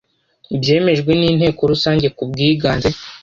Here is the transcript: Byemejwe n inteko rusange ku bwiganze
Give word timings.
Byemejwe 0.61 1.11
n 1.19 1.21
inteko 1.31 1.61
rusange 1.71 2.07
ku 2.15 2.23
bwiganze 2.29 2.89